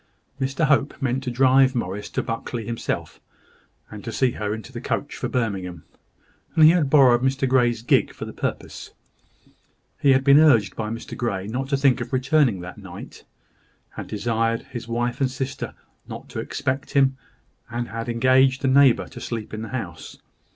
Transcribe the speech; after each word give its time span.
Mr 0.39 0.65
Hope 0.65 0.99
meant 0.99 1.21
to 1.23 1.29
drive 1.29 1.75
Morris 1.75 2.09
to 2.09 2.23
Buckley 2.23 2.65
himself, 2.65 3.19
and 3.91 4.03
to 4.03 4.11
see 4.11 4.31
her 4.31 4.51
into 4.51 4.71
the 4.73 4.81
coach 4.81 5.15
for 5.15 5.29
Birmingham; 5.29 5.83
and 6.55 6.63
he 6.65 6.71
had 6.71 6.89
borrowed 6.89 7.21
Mr 7.21 7.47
Grey's 7.47 7.83
gig 7.83 8.11
for 8.11 8.25
the 8.25 8.33
purpose. 8.33 8.89
He 9.99 10.13
had 10.13 10.23
been 10.23 10.39
urged 10.39 10.75
by 10.75 10.89
Mr 10.89 11.15
Grey 11.15 11.45
not 11.45 11.69
to 11.69 11.77
think 11.77 12.01
of 12.01 12.11
returning 12.13 12.61
that 12.61 12.79
night, 12.79 13.25
had 13.91 14.07
desired 14.07 14.63
his 14.71 14.87
wife 14.87 15.21
and 15.21 15.29
sister 15.29 15.75
not 16.07 16.29
to 16.29 16.39
expect 16.39 16.93
him, 16.93 17.15
and 17.69 17.89
had 17.89 18.09
engaged 18.09 18.65
a 18.65 18.67
neighbour 18.67 19.07
to 19.07 19.21
sleep 19.21 19.53
in 19.53 19.61
the 19.61 19.69
house. 19.69 20.17